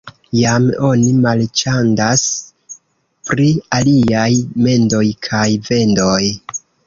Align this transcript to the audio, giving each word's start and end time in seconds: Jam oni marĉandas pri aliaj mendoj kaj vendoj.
Jam 0.35 0.63
oni 0.85 1.09
marĉandas 1.25 2.23
pri 3.29 3.47
aliaj 3.79 4.31
mendoj 4.69 5.05
kaj 5.31 5.45
vendoj. 5.71 6.19